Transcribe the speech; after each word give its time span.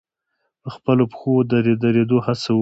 په 0.61 0.69
خپلو 0.75 1.03
پښو 1.11 1.33
د 1.51 1.53
درېدو 1.83 2.17
هڅه 2.25 2.51
وکړي. 2.53 2.59